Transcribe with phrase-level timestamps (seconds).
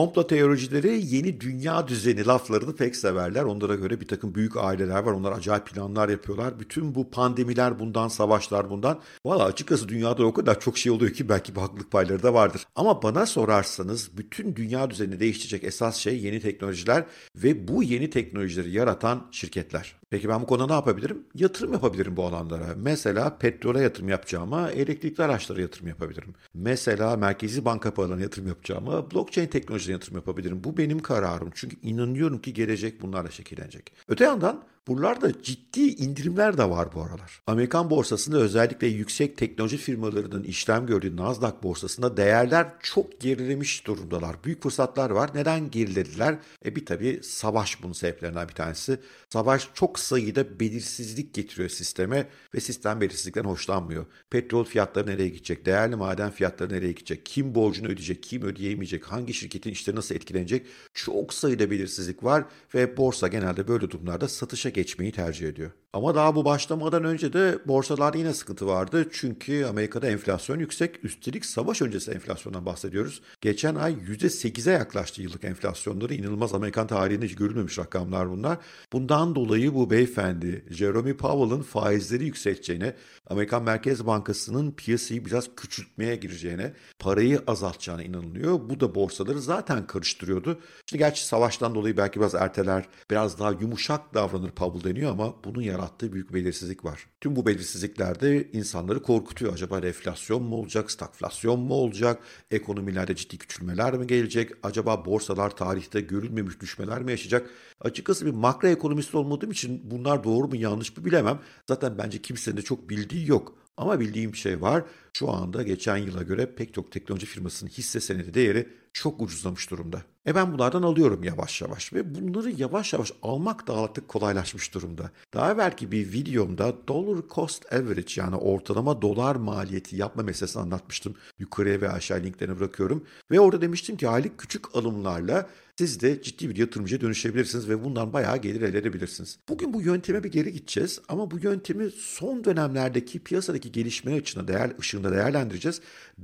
[0.00, 3.42] Komplo teoricileri yeni dünya düzeni laflarını pek severler.
[3.42, 5.12] Onlara göre bir takım büyük aileler var.
[5.12, 6.60] Onlar acayip planlar yapıyorlar.
[6.60, 9.00] Bütün bu pandemiler bundan, savaşlar bundan.
[9.24, 12.62] Valla açıkçası dünyada o kadar çok şey oluyor ki belki bir haklılık payları da vardır.
[12.76, 17.04] Ama bana sorarsanız bütün dünya düzenini değiştirecek esas şey yeni teknolojiler
[17.36, 19.99] ve bu yeni teknolojileri yaratan şirketler.
[20.10, 21.26] Peki ben bu konuda ne yapabilirim?
[21.34, 22.74] Yatırım yapabilirim bu alanlara.
[22.76, 26.34] Mesela petrole yatırım yapacağıma elektrikli araçlara yatırım yapabilirim.
[26.54, 30.64] Mesela merkezi banka paralarına yatırım yapacağıma blockchain teknolojisine yatırım yapabilirim.
[30.64, 31.50] Bu benim kararım.
[31.54, 33.92] Çünkü inanıyorum ki gelecek bunlarla şekillenecek.
[34.08, 37.42] Öte yandan Buralarda ciddi indirimler de var bu aralar.
[37.46, 44.36] Amerikan borsasında özellikle yüksek teknoloji firmalarının işlem gördüğü Nasdaq borsasında değerler çok gerilemiş durumdalar.
[44.44, 45.30] Büyük fırsatlar var.
[45.34, 46.38] Neden gerilediler?
[46.64, 49.00] E bir tabii savaş bunun sebeplerinden bir tanesi.
[49.28, 54.06] Savaş çok sayıda belirsizlik getiriyor sisteme ve sistem belirsizlikten hoşlanmıyor.
[54.30, 55.66] Petrol fiyatları nereye gidecek?
[55.66, 57.26] Değerli maden fiyatları nereye gidecek?
[57.26, 58.22] Kim borcunu ödeyecek?
[58.22, 59.04] Kim ödeyemeyecek?
[59.04, 60.66] Hangi şirketin işleri nasıl etkilenecek?
[60.94, 62.44] Çok sayıda belirsizlik var
[62.74, 65.70] ve borsa genelde böyle durumlarda satışa geçmeyi tercih ediyor.
[65.92, 69.08] Ama daha bu başlamadan önce de borsalarda yine sıkıntı vardı.
[69.12, 71.04] Çünkü Amerika'da enflasyon yüksek.
[71.04, 73.22] Üstelik savaş öncesi enflasyondan bahsediyoruz.
[73.40, 76.14] Geçen ay %8'e yaklaştı yıllık enflasyonları.
[76.14, 78.58] İnanılmaz Amerikan tarihinde hiç görülmemiş rakamlar bunlar.
[78.92, 82.94] Bundan dolayı bu beyefendi Jeremy Powell'ın faizleri yükselteceğine,
[83.26, 88.60] Amerikan Merkez Bankası'nın piyasayı biraz küçültmeye gireceğine, parayı azaltacağına inanılıyor.
[88.70, 90.60] Bu da borsaları zaten karıştırıyordu.
[90.86, 95.62] Şimdi gerçi savaştan dolayı belki biraz erteler, biraz daha yumuşak davranır Powell deniyor ama bunun
[95.80, 97.06] yarattığı büyük belirsizlik var.
[97.20, 99.52] Tüm bu belirsizlikler de insanları korkutuyor.
[99.52, 102.18] Acaba enflasyon mu olacak, stagflasyon mu olacak,
[102.50, 107.50] ekonomilerde ciddi küçülmeler mi gelecek, acaba borsalar tarihte görülmemiş düşmeler mi yaşayacak?
[107.80, 111.38] Açıkçası bir makro ekonomist olmadığım için bunlar doğru mu yanlış mı bilemem.
[111.68, 113.54] Zaten bence kimsenin de çok bildiği yok.
[113.76, 114.84] Ama bildiğim bir şey var.
[115.12, 120.02] Şu anda geçen yıla göre pek çok teknoloji firmasının hisse senedi değeri çok ucuzlamış durumda.
[120.26, 125.10] E ben bunlardan alıyorum yavaş yavaş ve bunları yavaş yavaş almak da artık kolaylaşmış durumda.
[125.34, 131.14] Daha evvelki bir videomda dollar cost average yani ortalama dolar maliyeti yapma meselesini anlatmıştım.
[131.38, 133.04] Yukarıya ve aşağı linklerini bırakıyorum.
[133.30, 138.12] Ve orada demiştim ki aylık küçük alımlarla siz de ciddi bir yatırımcıya dönüşebilirsiniz ve bundan
[138.12, 139.38] bayağı gelir elde edebilirsiniz.
[139.48, 144.72] Bugün bu yönteme bir geri gideceğiz ama bu yöntemi son dönemlerdeki piyasadaki gelişmeler ışığında, değer,
[145.00, 145.80] ışığında değerlendireceğiz.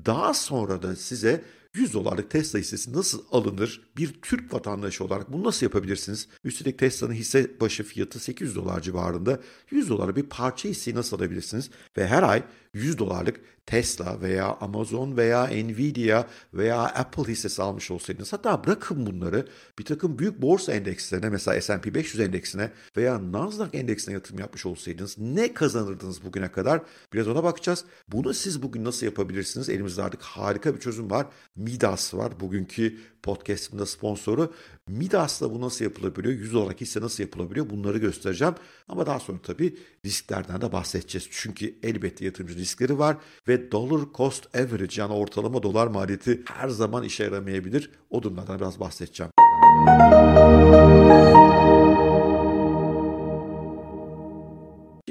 [0.06, 1.44] Daha sonra da size
[1.74, 3.80] 100 dolarlık Tesla hissesi nasıl alınır?
[3.96, 6.28] Bir Türk vatandaşı olarak bunu nasıl yapabilirsiniz?
[6.44, 9.40] Üstelik Tesla'nın hisse başı fiyatı 800 dolar civarında.
[9.70, 11.70] 100 dolara bir parça hisseyi nasıl alabilirsiniz?
[11.96, 12.42] Ve her ay
[12.74, 19.46] 100 dolarlık Tesla veya Amazon veya Nvidia veya Apple hissesi almış olsaydınız hatta bırakın bunları
[19.78, 25.18] bir takım büyük borsa endekslerine mesela S&P 500 endeksine veya Nasdaq endeksine yatırım yapmış olsaydınız
[25.18, 26.80] ne kazanırdınız bugüne kadar?
[27.12, 27.84] Biraz ona bakacağız.
[28.08, 29.68] Bunu siz bugün nasıl yapabilirsiniz?
[29.68, 31.26] Elimizde artık harika bir çözüm var.
[31.56, 32.40] Midas var.
[32.40, 34.52] Bugünkü podcast'ımda sponsoru.
[34.88, 36.34] Midas'la bu nasıl yapılabiliyor?
[36.34, 37.70] 100 olarak hisse nasıl yapılabiliyor?
[37.70, 38.54] Bunları göstereceğim.
[38.88, 41.28] Ama daha sonra tabii risklerden de bahsedeceğiz.
[41.30, 43.16] Çünkü elbette yatırımcı riskleri var
[43.48, 47.90] ve dollar cost average yani ortalama dolar maliyeti her zaman işe yaramayabilir.
[48.10, 49.32] O durumlardan biraz bahsedeceğim.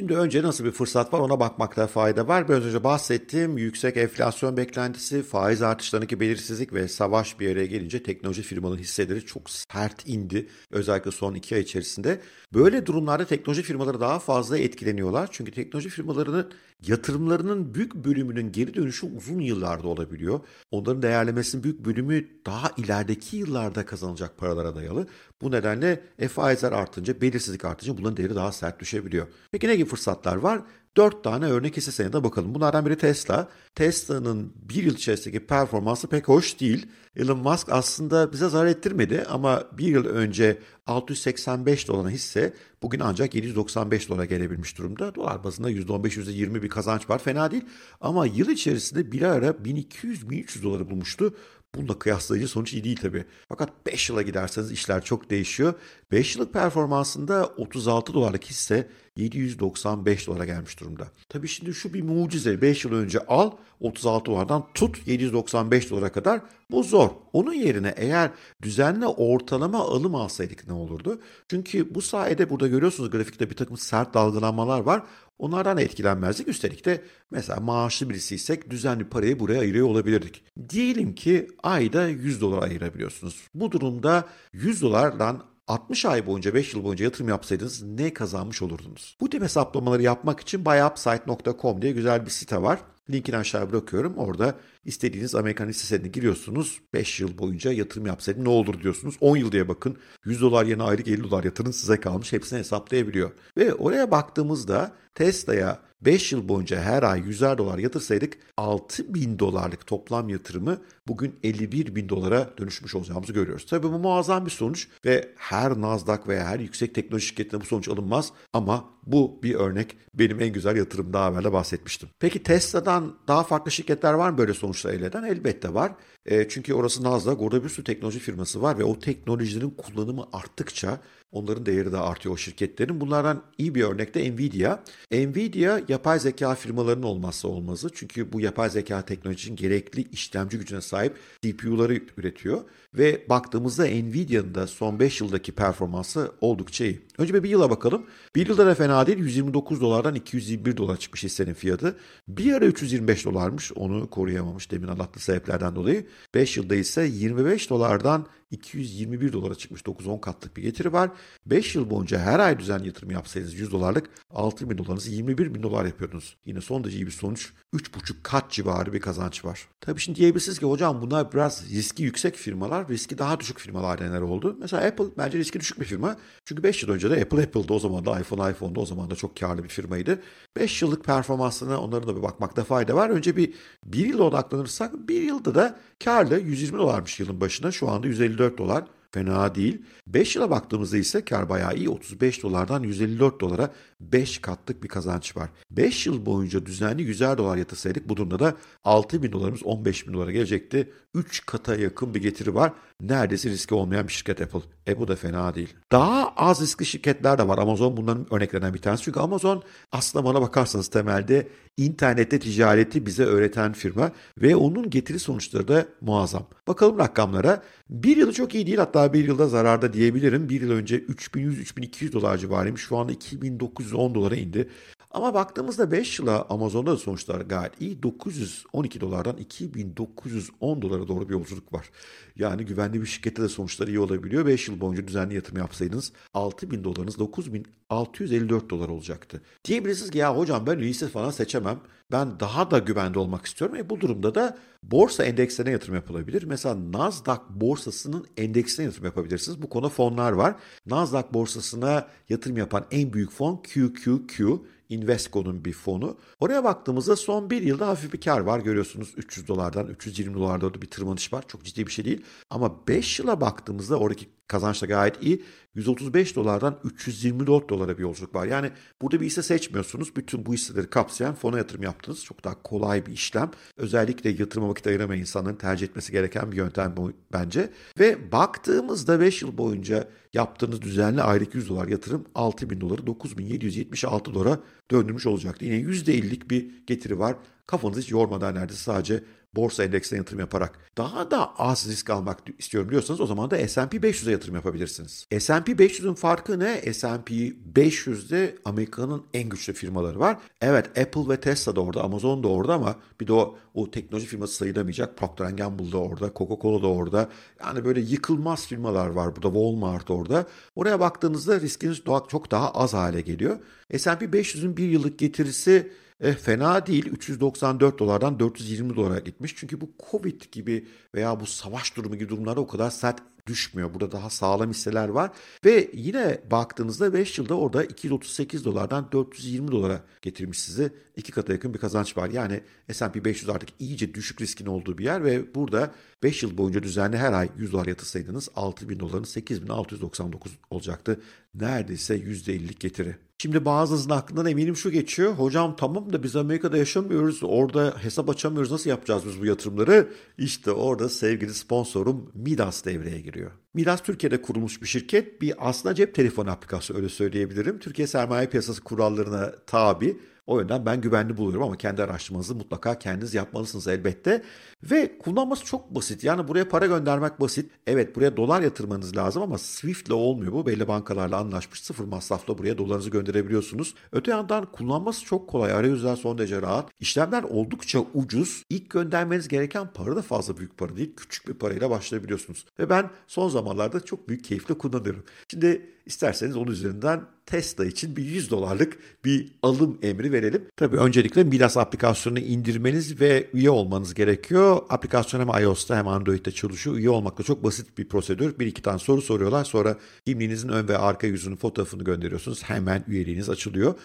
[0.05, 2.49] Şimdi önce nasıl bir fırsat var ona bakmakta fayda var.
[2.49, 8.41] Biraz önce bahsettiğim yüksek enflasyon beklentisi, faiz artışlarındaki belirsizlik ve savaş bir araya gelince teknoloji
[8.41, 10.47] firmaların hisseleri çok sert indi.
[10.71, 12.21] Özellikle son iki ay içerisinde.
[12.53, 15.29] Böyle durumlarda teknoloji firmaları daha fazla etkileniyorlar.
[15.31, 16.51] Çünkü teknoloji firmalarının
[16.81, 20.39] yatırımlarının büyük bölümünün geri dönüşü uzun yıllarda olabiliyor.
[20.71, 25.07] Onların değerlemesinin büyük bölümü daha ilerideki yıllarda kazanılacak paralara dayalı.
[25.41, 29.27] Bu nedenle e, faizler artınca, belirsizlik artınca bunların değeri daha sert düşebiliyor.
[29.51, 30.61] Peki ne gibi fırsatlar var?
[30.97, 32.55] Dört tane örnek hisse senedine bakalım.
[32.55, 33.47] Bunlardan biri Tesla.
[33.75, 36.87] Tesla'nın bir yıl içerisindeki performansı pek hoş değil.
[37.15, 40.57] Elon Musk aslında bize zarar ettirmedi ama bir yıl önce
[40.87, 45.15] 685 dolara hisse bugün ancak 795 dolara gelebilmiş durumda.
[45.15, 47.65] Dolar bazında %15-%20 bir kazanç var fena değil.
[48.01, 51.33] Ama yıl içerisinde bir ara 1200-1300 doları bulmuştu.
[51.77, 53.25] Bununla kıyaslayıcı sonuç iyi değil tabii.
[53.49, 55.73] Fakat 5 yıla giderseniz işler çok değişiyor.
[56.11, 61.07] 5 yıllık performansında 36 dolarlık hisse 795 dolara gelmiş durumda.
[61.29, 62.61] Tabii şimdi şu bir mucize.
[62.61, 66.41] 5 yıl önce al 36 dolardan tut 795 dolara kadar
[66.71, 67.09] bu zor.
[67.33, 68.31] Onun yerine eğer
[68.61, 71.21] düzenli ortalama alım alsaydık ne olurdu?
[71.47, 75.03] Çünkü bu sayede burada görüyorsunuz grafikte bir takım sert dalgalanmalar var.
[75.39, 76.47] Onlardan etkilenmezdik.
[76.47, 77.01] Üstelik de
[77.31, 80.43] mesela maaşlı birisiysek düzenli parayı buraya ayırıyor olabilirdik.
[80.69, 83.47] Diyelim ki ayda 100 dolar ayırabiliyorsunuz.
[83.53, 89.17] Bu durumda 100 dolardan 60 ay boyunca 5 yıl boyunca yatırım yapsaydınız ne kazanmış olurdunuz?
[89.21, 92.79] Bu tip hesaplamaları yapmak için buyupside.com diye güzel bir site var.
[93.09, 94.17] Linkini aşağı bırakıyorum.
[94.17, 96.79] Orada İstediğiniz Amerikan hisse giriyorsunuz.
[96.93, 99.15] 5 yıl boyunca yatırım yapsaydım ne olur diyorsunuz.
[99.21, 99.97] 10 yıl diye bakın.
[100.25, 102.33] 100 dolar yerine aylık 50 dolar yatırın size kalmış.
[102.33, 103.31] Hepsini hesaplayabiliyor.
[103.57, 109.87] Ve oraya baktığımızda Tesla'ya 5 yıl boyunca her ay 100'er dolar yatırsaydık 6 bin dolarlık
[109.87, 113.65] toplam yatırımı bugün 51 bin dolara dönüşmüş olacağımızı görüyoruz.
[113.65, 117.89] Tabii bu muazzam bir sonuç ve her Nasdaq veya her yüksek teknoloji şirketinde bu sonuç
[117.89, 119.97] alınmaz ama bu bir örnek.
[120.13, 122.09] Benim en güzel yatırım daha evvel bahsetmiştim.
[122.19, 125.23] Peki Tesla'dan daha farklı şirketler var mı böyle sonuçlar elde eden?
[125.23, 125.91] Elbette var.
[126.25, 130.99] E, çünkü orası Nasdaq, orada bir sürü teknoloji firması var ve o teknolojilerin kullanımı arttıkça
[131.31, 133.01] onların değeri de artıyor o şirketlerin.
[133.01, 134.79] Bunlardan iyi bir örnek de Nvidia.
[135.11, 137.89] Nvidia yapay zeka firmalarının olmazsa olmazı.
[137.93, 142.61] Çünkü bu yapay zeka teknolojinin gerekli işlemci gücüne sahip CPU'ları üretiyor.
[142.93, 147.01] Ve baktığımızda Nvidia'nın da son 5 yıldaki performansı oldukça iyi.
[147.17, 148.05] Önce bir, bir yıla bakalım.
[148.35, 149.17] Bir yılda da fena değil.
[149.17, 151.97] 129 dolardan 221 dolar çıkmış hissenin fiyatı.
[152.27, 153.71] Bir ara 325 dolarmış.
[153.75, 156.05] Onu koruyamamış demin anlattığı sebeplerden dolayı.
[156.33, 161.09] 5 yılda ise 25 dolardan 221 dolara çıkmış 9-10 katlık bir getiri var.
[161.45, 165.63] 5 yıl boyunca her ay düzenli yatırım yapsaydınız 100 dolarlık 6 bin dolarınızı 21 bin
[165.63, 166.37] dolar yapıyordunuz.
[166.45, 167.53] Yine son derece iyi bir sonuç.
[167.73, 169.67] 3,5 kat civarı bir kazanç var.
[169.81, 174.21] Tabii şimdi diyebilirsiniz ki hocam bunlar biraz riski yüksek firmalar, riski daha düşük firmalar neler
[174.21, 174.57] oldu?
[174.59, 176.17] Mesela Apple bence riski düşük bir firma.
[176.45, 179.15] Çünkü 5 yıl önce de Apple Apple'da o zaman da iPhone iPhone'da o zaman da
[179.15, 180.21] çok karlı bir firmaydı.
[180.57, 183.09] 5 yıllık performansına onların da bir bakmakta fayda var.
[183.09, 183.53] Önce bir
[183.85, 187.71] 1 yıla odaklanırsak 1 yılda da karlı 120 dolarmış yılın başına.
[187.71, 188.83] Şu anda 154 dolar.
[189.11, 189.81] Fena değil.
[190.07, 191.89] 5 yıla baktığımızda ise kar bayağı iyi.
[191.89, 195.49] 35 dolardan 154 dolara 5 katlık bir kazanç var.
[195.71, 200.13] 5 yıl boyunca düzenli 100'er dolar yatırsaydık bu durumda da 6 bin dolarımız 15 bin
[200.13, 200.91] dolara gelecekti.
[201.13, 202.73] 3 kata yakın bir getiri var.
[203.01, 204.61] Neredeyse riski olmayan bir şirket Apple.
[204.87, 205.73] E bu da fena değil.
[205.91, 207.57] Daha az riskli şirketler de var.
[207.57, 209.03] Amazon bunların örneklerinden bir tanesi.
[209.03, 215.67] Çünkü Amazon aslında bana bakarsanız temelde internette ticareti bize öğreten firma ve onun getiri sonuçları
[215.67, 216.47] da muazzam.
[216.67, 217.63] Bakalım rakamlara.
[217.89, 220.49] Bir yılı çok iyi değil hatta bir yılda zararda diyebilirim.
[220.49, 222.81] Bir yıl önce 3100-3200 dolar civarıymış.
[222.81, 224.69] Şu anda 2910 dolara indi.
[225.15, 228.03] Ama baktığımızda 5 yıla Amazon'da da sonuçlar gayet iyi.
[228.03, 231.89] 912 dolardan 2910 dolara doğru bir yolculuk var.
[232.35, 234.45] Yani güvenli bir şirkette de sonuçlar iyi olabiliyor.
[234.45, 239.41] 5 yıl boyunca düzenli yatırım yapsaydınız 6000 dolarınız 9654 dolar olacaktı.
[239.65, 241.79] Diyebilirsiniz ki ya hocam ben hisse falan seçemem.
[242.11, 243.75] Ben daha da güvende olmak istiyorum.
[243.75, 246.43] E bu durumda da borsa endekslerine yatırım yapılabilir.
[246.43, 249.61] Mesela Nasdaq borsasının endeksine yatırım yapabilirsiniz.
[249.61, 250.55] Bu konu fonlar var.
[250.85, 254.59] Nasdaq borsasına yatırım yapan en büyük fon QQQ.
[254.89, 256.17] Invesco'nun bir fonu.
[256.39, 258.59] Oraya baktığımızda son bir yılda hafif bir kar var.
[258.59, 261.43] Görüyorsunuz 300 dolardan 320 dolarda da bir tırmanış var.
[261.47, 262.21] Çok ciddi bir şey değil.
[262.49, 265.43] Ama 5 yıla baktığımızda oradaki kazanç da gayet iyi.
[265.75, 268.45] 135 dolardan 324 dolara bir yolculuk var.
[268.45, 268.71] Yani
[269.01, 270.15] burada bir hisse seçmiyorsunuz.
[270.15, 272.23] Bütün bu hisseleri kapsayan fona yatırım yaptınız.
[272.23, 273.51] Çok daha kolay bir işlem.
[273.77, 277.69] Özellikle yatırıma vakit ayıramayan insanların tercih etmesi gereken bir yöntem bu bence.
[277.99, 284.33] Ve baktığımızda 5 yıl boyunca yaptığınız düzenli aylık 100 dolar yatırım 6 bin doları 9776
[284.33, 284.59] dolara
[284.91, 285.65] döndürmüş olacaktı.
[285.65, 287.35] Yine %50'lik bir getiri var.
[287.67, 289.23] Kafanızı hiç yormadan neredeyse sadece
[289.55, 293.97] borsa endeksine yatırım yaparak daha da az risk almak istiyorum diyorsanız o zaman da S&P
[293.97, 295.27] 500'e yatırım yapabilirsiniz.
[295.39, 296.93] S&P 500'ün farkı ne?
[296.93, 297.33] S&P
[297.75, 300.37] 500'de Amerika'nın en güçlü firmaları var.
[300.61, 304.27] Evet Apple ve Tesla da orada, Amazon da orada ama bir de o, o teknoloji
[304.27, 305.17] firması sayılamayacak.
[305.17, 307.29] Procter Gamble da orada, Coca-Cola da orada.
[307.65, 310.45] Yani böyle yıkılmaz firmalar var burada, Walmart orada.
[310.75, 313.59] Oraya baktığınızda riskiniz çok daha az hale geliyor.
[313.97, 319.55] S&P 500'ün bir yıllık getirisi e, fena değil 394 dolardan 420 dolara gitmiş.
[319.57, 323.93] Çünkü bu Covid gibi veya bu savaş durumu gibi durumlarda o kadar sert düşmüyor.
[323.93, 325.31] Burada daha sağlam hisseler var.
[325.65, 330.93] Ve yine baktığınızda 5 yılda orada 238 dolardan 420 dolara getirmiş sizi.
[331.15, 332.29] iki kata yakın bir kazanç var.
[332.29, 335.91] Yani S&P 500 artık iyice düşük riskin olduğu bir yer ve burada
[336.23, 341.21] 5 yıl boyunca düzenli her ay 100 dolar yatırsaydınız 6 bin doların 8699 olacaktı.
[341.59, 343.15] Neredeyse %50'lik getiri.
[343.37, 345.33] Şimdi bazınızın aklından eminim şu geçiyor.
[345.33, 347.39] Hocam tamam da biz Amerika'da yaşamıyoruz.
[347.43, 348.71] Orada hesap açamıyoruz.
[348.71, 350.09] Nasıl yapacağız biz bu yatırımları?
[350.37, 353.51] İşte orada sevgili sponsorum Midas devreye giriyor.
[353.75, 355.41] Midas Türkiye'de kurulmuş bir şirket.
[355.41, 357.79] Bir aslında cep telefonu aplikasyonu öyle söyleyebilirim.
[357.79, 360.17] Türkiye sermaye piyasası kurallarına tabi.
[360.47, 364.43] O yönden ben güvenli buluyorum ama kendi araştırmanızı mutlaka kendiniz yapmalısınız elbette.
[364.83, 366.23] Ve kullanması çok basit.
[366.23, 367.71] Yani buraya para göndermek basit.
[367.87, 370.65] Evet buraya dolar yatırmanız lazım ama Swift ile olmuyor bu.
[370.65, 373.95] Belli bankalarla anlaşmış sıfır masrafla buraya dolarınızı gönderebiliyorsunuz.
[374.11, 375.71] Öte yandan kullanması çok kolay.
[375.71, 376.89] Arayüzler son derece rahat.
[376.99, 378.63] İşlemler oldukça ucuz.
[378.69, 381.15] İlk göndermeniz gereken para da fazla büyük para değil.
[381.15, 382.65] Küçük bir parayla başlayabiliyorsunuz.
[382.79, 385.23] Ve ben son zaman zamanlarda çok büyük keyifle kullanıyorum.
[385.51, 390.67] Şimdi isterseniz onun üzerinden Tesla için bir 100 dolarlık bir alım emri verelim.
[390.77, 394.81] Tabii öncelikle Midas aplikasyonunu indirmeniz ve üye olmanız gerekiyor.
[394.89, 396.95] Aplikasyon hem iOS'ta hem Android'de çalışıyor.
[396.95, 398.59] Üye olmakta çok basit bir prosedür.
[398.59, 399.63] Bir iki tane soru soruyorlar.
[399.63, 402.63] Sonra kimliğinizin ön ve arka yüzünün fotoğrafını gönderiyorsunuz.
[402.63, 403.95] Hemen üyeliğiniz açılıyor.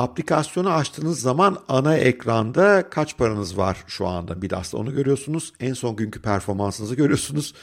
[0.00, 5.52] Aplikasyonu açtığınız zaman ana ekranda kaç paranız var şu anda Midas'ta onu görüyorsunuz.
[5.60, 7.54] En son günkü performansınızı görüyorsunuz.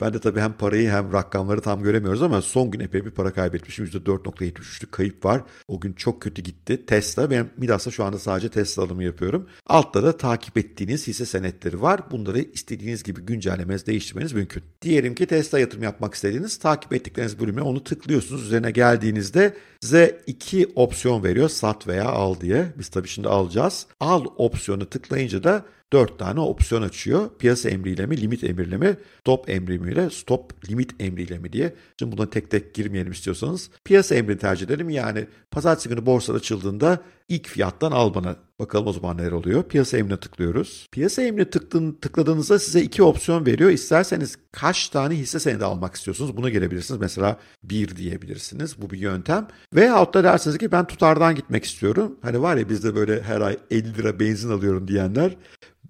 [0.00, 3.32] Ben de tabii hem parayı hem rakamları tam göremiyoruz ama son gün epey bir para
[3.32, 3.86] kaybetmişim.
[3.86, 5.42] %4.73'lük kayıp var.
[5.68, 6.86] O gün çok kötü gitti.
[6.86, 9.48] Tesla, ben Midas'ta şu anda sadece Tesla alımı yapıyorum.
[9.66, 12.00] Altta da takip ettiğiniz hisse senetleri var.
[12.10, 14.62] Bunları istediğiniz gibi güncellemeniz, değiştirmeniz mümkün.
[14.82, 18.42] Diyelim ki Tesla yatırım yapmak istediğiniz, takip ettikleriniz bölüme onu tıklıyorsunuz.
[18.42, 21.48] Üzerine geldiğinizde size iki opsiyon veriyor.
[21.48, 22.72] Sat veya al diye.
[22.78, 23.86] Biz tabii şimdi alacağız.
[24.00, 25.62] Al opsiyonu tıklayınca da
[25.92, 27.30] 4 tane opsiyon açıyor.
[27.38, 31.74] Piyasa emriyle mi, limit emriyle mi, stop emriyle, stop limit emriyle mi diye.
[31.98, 33.70] Şimdi buna tek tek girmeyelim istiyorsanız.
[33.84, 34.90] Piyasa emrini tercih edelim.
[34.90, 38.36] Yani pazartesi günü borsa açıldığında ilk fiyattan al bana.
[38.58, 39.62] Bakalım o zaman neler oluyor.
[39.62, 40.88] Piyasa emrine tıklıyoruz.
[40.92, 43.70] Piyasa emrine tıktın, tıkladığınızda size iki opsiyon veriyor.
[43.70, 47.00] İsterseniz kaç tane hisse senedi almak istiyorsunuz buna gelebilirsiniz.
[47.00, 48.82] Mesela bir diyebilirsiniz.
[48.82, 49.48] Bu bir yöntem.
[49.74, 52.16] Veyahut da dersiniz ki ben tutardan gitmek istiyorum.
[52.22, 55.36] Hani var ya bizde böyle her ay 50 lira benzin alıyorum diyenler.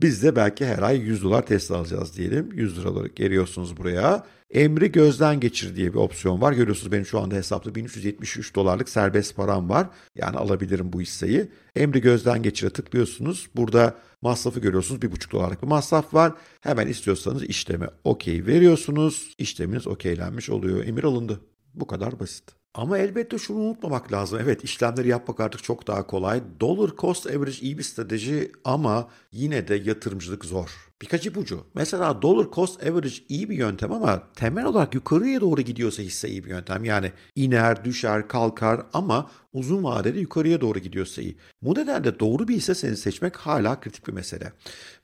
[0.01, 2.53] Biz de belki her ay 100 dolar Tesla alacağız diyelim.
[2.53, 4.27] 100 liraları geliyorsunuz buraya.
[4.51, 6.53] Emri gözden geçir diye bir opsiyon var.
[6.53, 9.87] Görüyorsunuz benim şu anda hesapta 1373 dolarlık serbest param var.
[10.15, 11.51] Yani alabilirim bu hisseyi.
[11.77, 13.49] Emri gözden geçire tıklıyorsunuz.
[13.57, 15.03] Burada masrafı görüyorsunuz.
[15.03, 16.33] 1,5 dolarlık bir masraf var.
[16.61, 19.35] Hemen istiyorsanız işleme okey veriyorsunuz.
[19.39, 20.85] İşleminiz okeylenmiş oluyor.
[20.85, 21.41] Emir alındı.
[21.75, 22.64] Bu kadar basit.
[22.75, 24.39] Ama elbette şunu unutmamak lazım.
[24.43, 26.43] Evet işlemleri yapmak artık çok daha kolay.
[26.61, 30.94] Dollar cost average iyi bir strateji ama yine de yatırımcılık zor.
[31.03, 31.65] Birkaç ipucu.
[31.75, 36.45] Mesela dollar cost average iyi bir yöntem ama temel olarak yukarıya doğru gidiyorsa hisse iyi
[36.45, 36.85] bir yöntem.
[36.85, 41.37] Yani iner, düşer, kalkar ama uzun vadede yukarıya doğru gidiyorsa iyi.
[41.63, 44.53] Bu nedenle doğru bir hisse seni seçmek hala kritik bir mesele.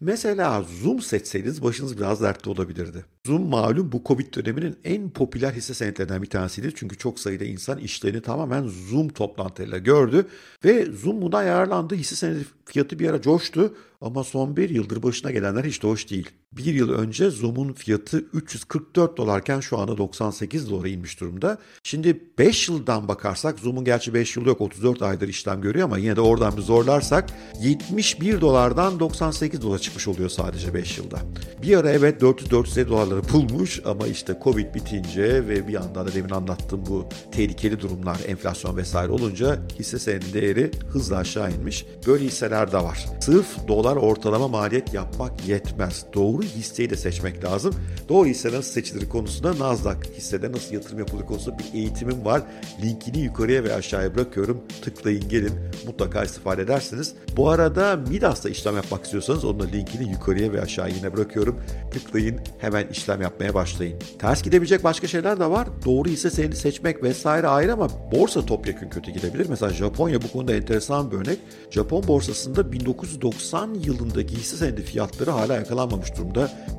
[0.00, 3.04] Mesela Zoom seçseydiniz başınız biraz dertli olabilirdi.
[3.26, 6.72] Zoom malum bu Covid döneminin en popüler hisse senetlerinden bir tanesiydi.
[6.74, 10.26] Çünkü çok sayıda insan işlerini tamamen Zoom toplantılarıyla gördü
[10.64, 11.94] ve Zoom bundan yararlandı.
[11.94, 16.10] Hisse senedi fiyatı bir ara coştu ama son bir yıldır başına gelenler hiç de hoş
[16.10, 16.30] değil.
[16.56, 21.58] Bir yıl önce Zoom'un fiyatı 344 dolarken şu anda 98 dolara inmiş durumda.
[21.82, 26.16] Şimdi 5 yıldan bakarsak Zoom'un gerçi 5 yıl yok 34 aydır işlem görüyor ama yine
[26.16, 27.30] de oradan bir zorlarsak
[27.60, 31.18] 71 dolardan 98 dolara çıkmış oluyor sadece 5 yılda.
[31.62, 36.30] Bir ara evet 400-450 dolarları bulmuş ama işte Covid bitince ve bir yandan da demin
[36.30, 41.86] anlattığım bu tehlikeli durumlar enflasyon vesaire olunca hisse senedinin değeri hızla aşağı inmiş.
[42.06, 43.06] Böyle hisseler de var.
[43.20, 46.04] Sırf dolar ortalama maliyet yapmak yetmez.
[46.14, 47.74] Doğru hisseyi de seçmek lazım.
[48.08, 52.42] Doğru hisse nasıl seçilir konusunda Nasdaq hissede nasıl yatırım yapılır konusunda bir eğitimim var.
[52.82, 54.60] Linkini yukarıya ve aşağıya bırakıyorum.
[54.82, 55.52] Tıklayın gelin
[55.86, 57.14] mutlaka istifade edersiniz.
[57.36, 61.60] Bu arada Midas'ta işlem yapmak istiyorsanız onun da linkini yukarıya ve aşağıya yine bırakıyorum.
[61.92, 63.98] Tıklayın hemen işlem yapmaya başlayın.
[64.18, 65.68] Ters gidebilecek başka şeyler de var.
[65.84, 69.46] Doğru hisse senedi seçmek vesaire ayrı ama borsa topyekun kötü gidebilir.
[69.48, 71.38] Mesela Japonya bu konuda enteresan bir örnek.
[71.70, 76.29] Japon borsasında 1990 yılındaki hisse senedi fiyatları hala yakalanmamış durumda.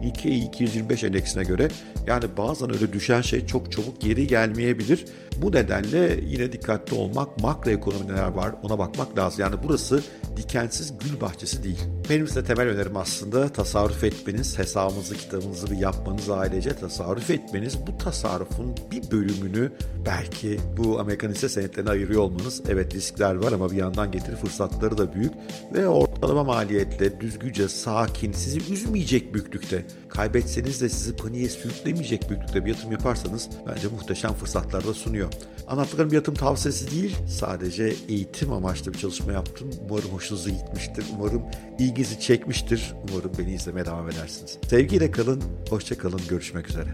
[0.02, 1.68] Nikkei 225 endeksine göre.
[2.08, 5.06] Yani bazen öyle düşen şey çok çabuk geri gelmeyebilir.
[5.38, 9.42] Bu nedenle yine dikkatli olmak, makro ekonomi neler var ona bakmak lazım.
[9.42, 10.04] Yani burası
[10.42, 11.80] dikensiz gül bahçesi değil.
[12.10, 17.78] Benim size temel önerim aslında tasarruf etmeniz, hesabınızı, kitabınızı bir yapmanız ailece tasarruf etmeniz.
[17.88, 19.72] Bu tasarrufun bir bölümünü
[20.06, 22.62] belki bu Amerikan hisse senetlerine ayırıyor olmanız.
[22.70, 25.34] Evet riskler var ama bir yandan getiri fırsatları da büyük
[25.74, 32.70] ve ortalama maliyetle düzgünce, sakin, sizi üzmeyecek büyüklükte, kaybetseniz de sizi paniğe sürüklemeyecek büyüklükte bir
[32.70, 35.30] yatırım yaparsanız bence muhteşem fırsatlar da sunuyor.
[35.68, 39.70] Anlattıklarım bir yatırım tavsiyesi değil, sadece eğitim amaçlı bir çalışma yaptım.
[39.90, 41.44] Umarım hoşunuza gitmiştir, umarım
[41.80, 44.58] ilginizi çekmiştir, umarım beni izlemeye devam edersiniz.
[44.68, 46.90] Sevgiyle kalın, hoşça kalın, görüşmek üzere.